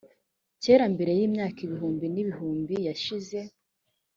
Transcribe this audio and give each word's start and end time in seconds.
kera 0.63 0.85
mbere 0.93 1.11
y 1.19 1.21
imyaka 1.27 1.59
ibihumbi 1.65 2.05
n 2.09 2.15
ibihumbi 2.23 2.75
yashize 2.87 3.39